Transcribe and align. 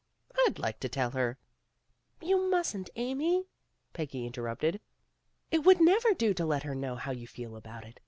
I'd 0.47 0.57
like 0.57 0.79
to 0.79 0.89
tell 0.89 1.11
her 1.11 1.37
"You 2.23 2.49
mustn't, 2.49 2.89
Amy," 2.95 3.45
Peggy 3.93 4.25
interrupted. 4.25 4.81
"It 5.51 5.59
would 5.59 5.79
never 5.79 6.15
do 6.15 6.33
to 6.33 6.43
let 6.47 6.63
her 6.63 6.73
know 6.73 6.95
how 6.95 7.11
you 7.11 7.27
feel 7.27 7.55
about 7.55 7.85
it. 7.85 7.99